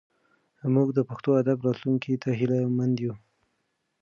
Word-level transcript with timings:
موږ 0.73 0.87
د 0.93 0.99
پښتو 1.09 1.29
ادب 1.41 1.57
راتلونکي 1.67 2.13
ته 2.21 2.29
هیله 2.39 2.59
مند 2.77 2.95
یو. 3.05 3.13